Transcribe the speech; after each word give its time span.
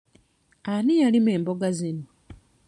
Ani 0.73 0.95
yalima 1.01 1.29
emboga 1.37 1.67
zino? 1.79 2.03